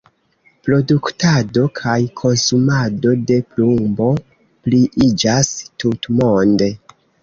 Produktado 0.67 1.65
kaj 1.81 1.93
konsumado 2.23 3.15
de 3.29 3.39
plumbo 3.53 4.11
pliiĝas 4.41 5.57
tutmonde. 5.83 6.77